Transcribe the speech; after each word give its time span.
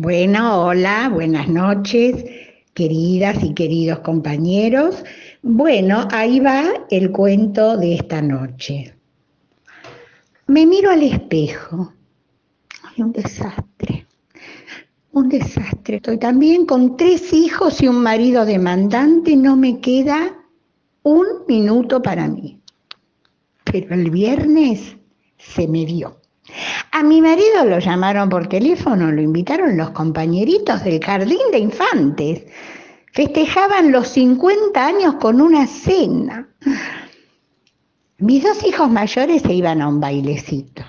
Bueno, 0.00 0.62
hola, 0.62 1.10
buenas 1.12 1.48
noches, 1.48 2.24
queridas 2.72 3.42
y 3.42 3.52
queridos 3.52 3.98
compañeros. 3.98 5.02
Bueno, 5.42 6.06
ahí 6.12 6.38
va 6.38 6.66
el 6.88 7.10
cuento 7.10 7.76
de 7.76 7.96
esta 7.96 8.22
noche. 8.22 8.94
Me 10.46 10.66
miro 10.66 10.92
al 10.92 11.02
espejo. 11.02 11.94
Ay, 12.84 13.02
un 13.02 13.10
desastre. 13.10 14.06
Un 15.10 15.28
desastre. 15.28 15.96
Estoy 15.96 16.18
también 16.18 16.64
con 16.64 16.96
tres 16.96 17.32
hijos 17.32 17.82
y 17.82 17.88
un 17.88 18.00
marido 18.00 18.44
demandante. 18.44 19.34
No 19.34 19.56
me 19.56 19.80
queda 19.80 20.32
un 21.02 21.26
minuto 21.48 22.00
para 22.00 22.28
mí. 22.28 22.60
Pero 23.64 23.96
el 23.96 24.12
viernes 24.12 24.96
se 25.38 25.66
me 25.66 25.84
dio. 25.84 26.20
A 26.92 27.02
mi 27.02 27.20
marido 27.20 27.64
lo 27.64 27.78
llamaron 27.78 28.28
por 28.28 28.48
teléfono, 28.48 29.12
lo 29.12 29.20
invitaron 29.20 29.76
los 29.76 29.90
compañeritos 29.90 30.82
del 30.82 31.02
jardín 31.04 31.50
de 31.52 31.58
infantes. 31.58 32.44
Festejaban 33.12 33.92
los 33.92 34.08
50 34.08 34.86
años 34.86 35.14
con 35.14 35.40
una 35.40 35.66
cena. 35.66 36.48
Mis 38.18 38.42
dos 38.42 38.64
hijos 38.64 38.90
mayores 38.90 39.42
se 39.42 39.52
iban 39.52 39.82
a 39.82 39.88
un 39.88 40.00
bailecito. 40.00 40.82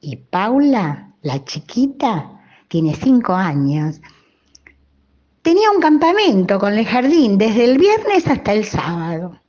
Y 0.00 0.16
Paula, 0.16 1.14
la 1.22 1.44
chiquita, 1.44 2.40
tiene 2.68 2.94
cinco 2.94 3.32
años. 3.32 4.00
Tenía 5.42 5.70
un 5.70 5.80
campamento 5.80 6.58
con 6.58 6.74
el 6.74 6.86
jardín 6.86 7.38
desde 7.38 7.64
el 7.64 7.78
viernes 7.78 8.26
hasta 8.26 8.52
el 8.52 8.64
sábado. 8.64 9.40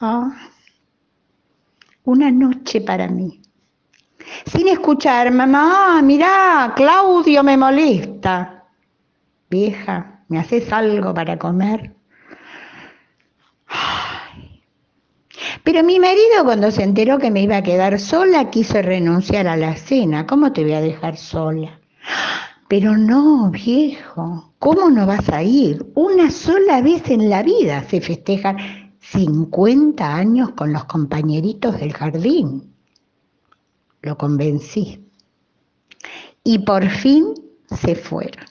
Oh, 0.00 0.30
una 2.04 2.30
noche 2.30 2.80
para 2.80 3.08
mí 3.08 3.41
sin 4.52 4.68
escuchar, 4.68 5.32
mamá, 5.32 6.02
mirá, 6.02 6.74
Claudio 6.76 7.42
me 7.42 7.56
molesta. 7.56 8.64
Vieja, 9.48 10.24
¿me 10.28 10.38
haces 10.38 10.70
algo 10.72 11.14
para 11.14 11.38
comer? 11.38 11.94
Pero 15.64 15.82
mi 15.82 15.98
marido 15.98 16.44
cuando 16.44 16.70
se 16.70 16.82
enteró 16.82 17.18
que 17.18 17.30
me 17.30 17.42
iba 17.42 17.56
a 17.56 17.62
quedar 17.62 17.98
sola 17.98 18.50
quiso 18.50 18.82
renunciar 18.82 19.46
a 19.46 19.56
la 19.56 19.74
cena. 19.76 20.26
¿Cómo 20.26 20.52
te 20.52 20.64
voy 20.64 20.74
a 20.74 20.80
dejar 20.82 21.16
sola? 21.16 21.80
Pero 22.68 22.98
no, 22.98 23.50
viejo, 23.50 24.52
¿cómo 24.58 24.90
no 24.90 25.06
vas 25.06 25.30
a 25.30 25.42
ir? 25.42 25.86
Una 25.94 26.30
sola 26.30 26.82
vez 26.82 27.08
en 27.08 27.30
la 27.30 27.42
vida 27.42 27.84
se 27.88 28.02
festejan 28.02 28.58
50 29.00 30.14
años 30.14 30.50
con 30.50 30.72
los 30.72 30.84
compañeritos 30.84 31.78
del 31.78 31.92
jardín 31.92 32.71
lo 34.02 34.18
convencí. 34.18 35.08
Y 36.44 36.58
por 36.60 36.88
fin 36.88 37.34
se 37.66 37.94
fueron. 37.94 38.44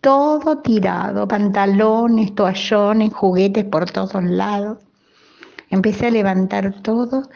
Todo 0.00 0.58
tirado, 0.58 1.28
pantalones, 1.28 2.34
toallones, 2.34 3.12
juguetes 3.12 3.64
por 3.64 3.90
todos 3.90 4.22
lados. 4.24 4.78
Empecé 5.68 6.08
a 6.08 6.10
levantar 6.10 6.82
todo 6.82 7.28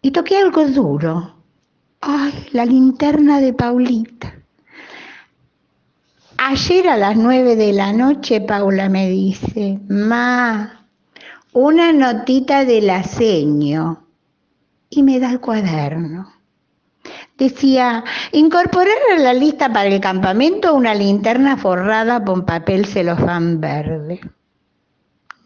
y 0.00 0.10
toqué 0.12 0.38
algo 0.38 0.66
duro. 0.66 1.34
Ay, 2.00 2.48
la 2.52 2.64
linterna 2.64 3.40
de 3.40 3.52
Paulita. 3.52 4.34
Ayer 6.38 6.88
a 6.88 6.96
las 6.96 7.16
nueve 7.16 7.54
de 7.54 7.74
la 7.74 7.92
noche 7.92 8.40
Paula 8.40 8.88
me 8.88 9.10
dice, 9.10 9.78
Ma, 9.88 10.86
una 11.52 11.92
notita 11.92 12.64
de 12.64 12.80
la 12.80 13.02
seño 13.02 14.09
y 14.90 15.02
me 15.02 15.20
da 15.20 15.30
el 15.30 15.40
cuaderno. 15.40 16.34
Decía, 17.38 18.04
incorporar 18.32 18.98
a 19.16 19.18
la 19.18 19.32
lista 19.32 19.72
para 19.72 19.86
el 19.88 20.00
campamento 20.00 20.74
una 20.74 20.94
linterna 20.94 21.56
forrada 21.56 22.22
con 22.22 22.44
papel 22.44 22.84
celofán 22.84 23.60
verde. 23.60 24.20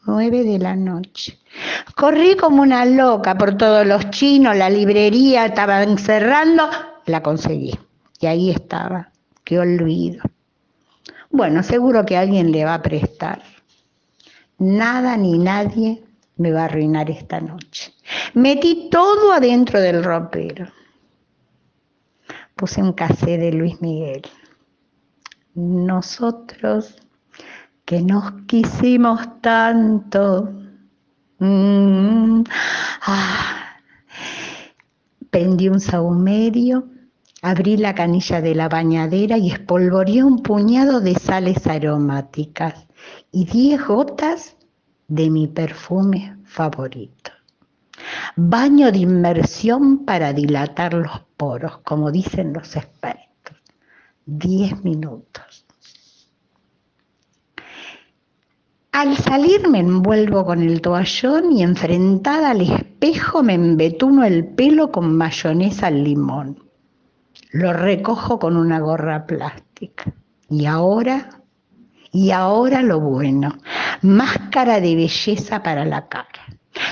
Nueve 0.06 0.42
de 0.42 0.58
la 0.58 0.74
noche. 0.74 1.38
Corrí 1.94 2.36
como 2.36 2.62
una 2.62 2.84
loca 2.84 3.38
por 3.38 3.56
todos 3.56 3.86
los 3.86 4.10
chinos, 4.10 4.56
la 4.56 4.68
librería, 4.68 5.46
estaban 5.46 5.96
cerrando, 5.98 6.68
la 7.06 7.22
conseguí. 7.22 7.78
Y 8.20 8.26
ahí 8.26 8.50
estaba. 8.50 9.10
Qué 9.44 9.58
olvido. 9.58 10.22
Bueno, 11.30 11.62
seguro 11.62 12.04
que 12.04 12.16
alguien 12.16 12.50
le 12.50 12.64
va 12.64 12.74
a 12.74 12.82
prestar. 12.82 13.42
Nada 14.58 15.16
ni 15.16 15.38
nadie 15.38 16.02
me 16.36 16.52
va 16.52 16.62
a 16.62 16.64
arruinar 16.64 17.10
esta 17.10 17.40
noche. 17.40 17.92
Metí 18.34 18.88
todo 18.90 19.32
adentro 19.32 19.80
del 19.80 20.02
ropero. 20.02 20.66
Puse 22.56 22.82
un 22.82 22.92
casé 22.92 23.38
de 23.38 23.52
Luis 23.52 23.80
Miguel. 23.80 24.22
Nosotros 25.54 26.96
que 27.84 28.02
nos 28.02 28.32
quisimos 28.48 29.40
tanto. 29.40 30.52
Mm, 31.38 32.42
ah. 33.02 33.78
Prendí 35.30 35.68
un 35.68 35.78
sahumerio, 35.78 36.88
abrí 37.42 37.76
la 37.76 37.94
canilla 37.94 38.40
de 38.40 38.54
la 38.56 38.68
bañadera 38.68 39.38
y 39.38 39.50
espolvoreé 39.52 40.24
un 40.24 40.42
puñado 40.42 41.00
de 41.00 41.14
sales 41.14 41.66
aromáticas 41.68 42.88
y 43.30 43.44
diez 43.44 43.84
gotas 43.86 44.56
de 45.06 45.30
mi 45.30 45.46
perfume 45.46 46.36
favorito. 46.44 47.23
Baño 48.36 48.90
de 48.90 48.98
inmersión 48.98 50.04
para 50.04 50.32
dilatar 50.32 50.94
los 50.94 51.20
poros, 51.36 51.78
como 51.78 52.10
dicen 52.10 52.52
los 52.52 52.74
expertos. 52.74 53.56
Diez 54.26 54.82
minutos. 54.82 55.64
Al 58.90 59.16
salir 59.16 59.68
me 59.68 59.78
envuelvo 59.78 60.44
con 60.44 60.62
el 60.62 60.80
toallón 60.80 61.52
y 61.52 61.62
enfrentada 61.62 62.50
al 62.50 62.62
espejo 62.62 63.42
me 63.44 63.54
embetuno 63.54 64.24
el 64.24 64.46
pelo 64.46 64.90
con 64.90 65.16
mayonesa 65.16 65.88
al 65.88 66.02
limón. 66.02 66.58
Lo 67.52 67.72
recojo 67.72 68.40
con 68.40 68.56
una 68.56 68.80
gorra 68.80 69.26
plástica. 69.26 70.12
Y 70.48 70.66
ahora, 70.66 71.40
y 72.10 72.32
ahora 72.32 72.82
lo 72.82 72.98
bueno, 72.98 73.58
máscara 74.02 74.80
de 74.80 74.96
belleza 74.96 75.62
para 75.62 75.84
la 75.84 76.08
cara. 76.08 76.44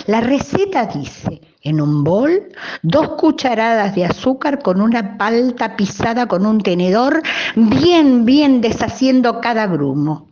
La 0.07 0.21
receta 0.21 0.87
dice, 0.87 1.41
en 1.63 1.81
un 1.81 2.03
bol, 2.03 2.49
dos 2.83 3.11
cucharadas 3.11 3.95
de 3.95 4.05
azúcar 4.05 4.63
con 4.63 4.81
una 4.81 5.17
palta 5.17 5.77
pisada 5.77 6.27
con 6.27 6.45
un 6.45 6.61
tenedor, 6.61 7.23
bien, 7.55 8.25
bien 8.25 8.61
deshaciendo 8.61 9.41
cada 9.41 9.67
grumo. 9.67 10.29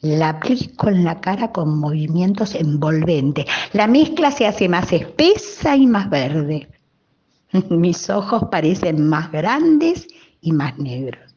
La 0.00 0.30
aplico 0.30 0.88
en 0.88 1.04
la 1.04 1.20
cara 1.20 1.52
con 1.52 1.78
movimientos 1.78 2.54
envolventes. 2.54 3.46
La 3.72 3.86
mezcla 3.86 4.30
se 4.30 4.46
hace 4.46 4.68
más 4.68 4.92
espesa 4.92 5.76
y 5.76 5.86
más 5.86 6.10
verde. 6.10 6.68
Mis 7.70 8.10
ojos 8.10 8.44
parecen 8.50 9.08
más 9.08 9.30
grandes 9.32 10.06
y 10.40 10.52
más 10.52 10.78
negros. 10.78 11.34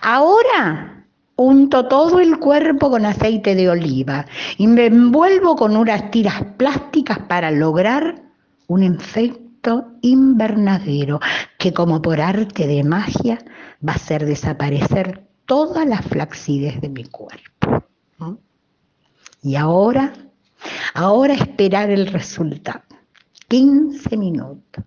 Ahora 0.00 0.99
unto 1.42 1.88
todo 1.88 2.20
el 2.20 2.38
cuerpo 2.38 2.90
con 2.90 3.06
aceite 3.06 3.54
de 3.54 3.70
oliva 3.70 4.26
y 4.58 4.66
me 4.66 4.84
envuelvo 4.84 5.56
con 5.56 5.74
unas 5.74 6.10
tiras 6.10 6.44
plásticas 6.58 7.18
para 7.20 7.50
lograr 7.50 8.22
un 8.66 8.82
efecto 8.82 9.86
invernadero 10.02 11.18
que 11.58 11.72
como 11.72 12.02
por 12.02 12.20
arte 12.20 12.66
de 12.66 12.84
magia 12.84 13.38
va 13.86 13.94
a 13.94 13.96
hacer 13.96 14.26
desaparecer 14.26 15.26
todas 15.46 15.86
las 15.86 16.04
flacidez 16.04 16.78
de 16.82 16.90
mi 16.90 17.04
cuerpo. 17.04 17.84
Y 19.42 19.56
ahora, 19.56 20.12
ahora 20.92 21.32
esperar 21.32 21.88
el 21.88 22.08
resultado. 22.08 22.82
15 23.48 24.14
minutos. 24.18 24.84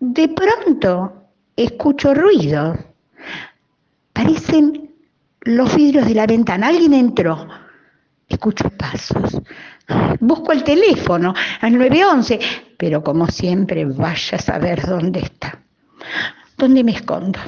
De 0.00 0.28
pronto 0.28 1.12
escucho 1.54 2.12
ruido 2.12 2.89
Parecen 4.30 4.94
los 5.40 5.74
vidrios 5.74 6.06
de 6.06 6.14
la 6.14 6.24
ventana. 6.24 6.68
Alguien 6.68 6.94
entró. 6.94 7.48
Escucho 8.28 8.70
pasos. 8.70 9.40
Busco 10.20 10.52
el 10.52 10.62
teléfono 10.62 11.34
al 11.60 11.76
911, 11.76 12.38
pero 12.76 13.02
como 13.02 13.26
siempre, 13.26 13.84
vaya 13.86 14.38
a 14.38 14.40
saber 14.40 14.86
dónde 14.86 15.18
está. 15.20 15.58
¿Dónde 16.56 16.84
me 16.84 16.92
escondo? 16.92 17.40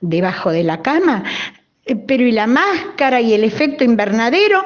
¿Debajo 0.00 0.50
de 0.50 0.64
la 0.64 0.80
cama? 0.80 1.24
Pero 2.06 2.22
¿y 2.22 2.32
la 2.32 2.46
máscara 2.46 3.20
y 3.20 3.34
el 3.34 3.44
efecto 3.44 3.84
invernadero? 3.84 4.64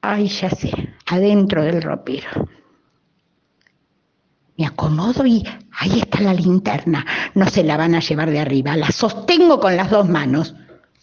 Ay, 0.00 0.26
ya 0.26 0.50
sé, 0.50 0.72
adentro 1.06 1.62
del 1.62 1.82
ropero. 1.82 2.48
Me 4.58 4.66
acomodo 4.66 5.24
y 5.24 5.44
ahí 5.70 6.00
está 6.00 6.20
la 6.20 6.34
linterna. 6.34 7.06
No 7.34 7.48
se 7.48 7.62
la 7.62 7.76
van 7.76 7.94
a 7.94 8.00
llevar 8.00 8.28
de 8.28 8.40
arriba. 8.40 8.76
La 8.76 8.90
sostengo 8.90 9.60
con 9.60 9.76
las 9.76 9.88
dos 9.88 10.08
manos, 10.08 10.52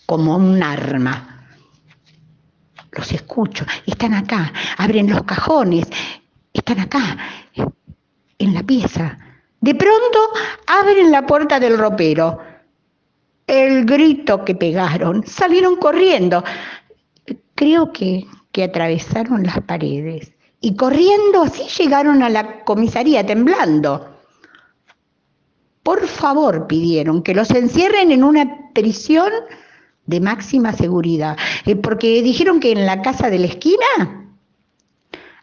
como 0.06 0.36
un 0.36 0.62
arma. 0.62 1.48
Los 2.92 3.13
escucho. 3.13 3.66
Están 3.86 4.13
acá. 4.13 4.52
Abren 4.78 5.10
los 5.10 5.24
cajones. 5.24 5.88
Están 6.52 6.81
acá, 6.81 7.18
en 8.38 8.54
la 8.54 8.62
pieza. 8.63 9.19
De 9.62 9.74
pronto 9.74 10.19
abren 10.68 11.10
la 11.10 11.25
puerta 11.25 11.57
del 11.57 11.78
ropero. 11.78 12.40
El 13.48 13.86
grito 13.86 14.44
que 14.44 14.56
pegaron, 14.56 15.25
salieron 15.25 15.78
corriendo. 15.78 16.44
Creo 17.54 17.94
que, 17.94 18.28
que 18.52 18.66
atravesaron 18.66 19.44
las 19.44 19.62
paredes 19.62 20.35
y 20.66 20.76
corriendo 20.76 21.44
así 21.44 21.62
llegaron 21.78 22.24
a 22.24 22.30
la 22.30 22.64
comisaría 22.64 23.24
temblando. 23.24 24.18
Por 25.84 26.08
favor, 26.08 26.66
pidieron 26.66 27.22
que 27.22 27.36
los 27.36 27.52
encierren 27.52 28.12
en 28.12 28.24
una 28.24 28.72
prisión 28.74 29.32
de 30.08 30.20
máxima 30.20 30.74
seguridad, 30.74 31.38
eh, 31.68 31.76
porque 31.76 32.24
dijeron 32.24 32.60
que 32.60 32.72
en 32.72 32.88
la 32.88 33.04
casa 33.04 33.30
de 33.30 33.38
la 33.38 33.46
esquina 33.46 34.32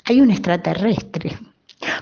hay 0.05 0.21
un 0.21 0.33
extraterrestre 0.33 1.39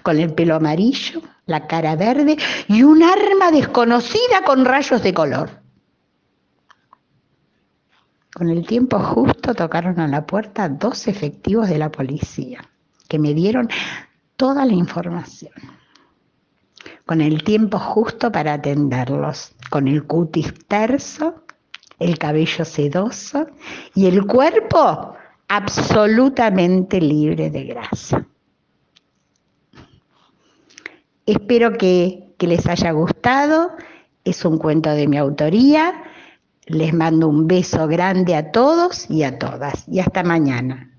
con 0.02 0.18
el 0.18 0.32
pelo 0.32 0.54
amarillo, 0.54 1.20
la 1.44 1.66
cara 1.66 1.96
verde 1.96 2.38
y 2.68 2.84
un 2.84 3.02
arma 3.02 3.50
desconocida 3.52 4.44
con 4.46 4.64
rayos 4.64 5.02
de 5.02 5.12
color. 5.12 5.60
Con 8.32 8.48
el 8.48 8.66
tiempo 8.66 8.98
justo 8.98 9.52
tocaron 9.52 10.00
a 10.00 10.08
la 10.08 10.24
puerta 10.24 10.70
dos 10.70 11.06
efectivos 11.06 11.68
de 11.68 11.76
la 11.76 11.90
policía 11.90 12.69
que 13.10 13.18
me 13.18 13.34
dieron 13.34 13.68
toda 14.36 14.64
la 14.64 14.72
información. 14.72 15.52
Con 17.04 17.20
el 17.20 17.42
tiempo 17.42 17.76
justo 17.76 18.30
para 18.30 18.54
atenderlos, 18.54 19.52
con 19.68 19.88
el 19.88 20.04
cutis 20.04 20.54
terso, 20.68 21.42
el 21.98 22.18
cabello 22.18 22.64
sedoso 22.64 23.48
y 23.96 24.06
el 24.06 24.24
cuerpo 24.26 25.14
absolutamente 25.48 27.00
libre 27.00 27.50
de 27.50 27.64
grasa. 27.64 28.24
Espero 31.26 31.72
que, 31.76 32.32
que 32.38 32.46
les 32.46 32.64
haya 32.68 32.92
gustado. 32.92 33.72
Es 34.24 34.44
un 34.44 34.56
cuento 34.58 34.90
de 34.90 35.08
mi 35.08 35.18
autoría. 35.18 36.04
Les 36.66 36.94
mando 36.94 37.26
un 37.26 37.48
beso 37.48 37.88
grande 37.88 38.36
a 38.36 38.52
todos 38.52 39.10
y 39.10 39.24
a 39.24 39.36
todas. 39.36 39.88
Y 39.88 39.98
hasta 39.98 40.22
mañana. 40.22 40.90